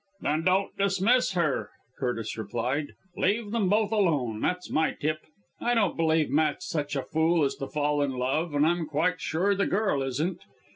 [0.21, 1.69] "Then don't dismiss her,"
[1.99, 2.93] Curtis replied.
[3.15, 5.19] "Leave them both alone, that's my tip.
[5.59, 9.21] I don't believe Matt's such a fool as to fall in love, and I'm quite
[9.21, 10.41] sure the girl isn't.